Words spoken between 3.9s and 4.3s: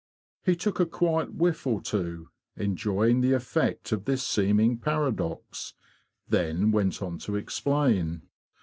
of this